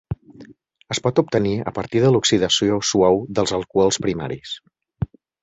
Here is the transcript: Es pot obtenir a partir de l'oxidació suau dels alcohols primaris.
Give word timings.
Es 0.95 1.01
pot 1.07 1.19
obtenir 1.21 1.51
a 1.71 1.73
partir 1.75 2.01
de 2.05 2.09
l'oxidació 2.15 2.81
suau 2.93 3.21
dels 3.41 3.55
alcohols 3.59 4.01
primaris. 4.09 4.57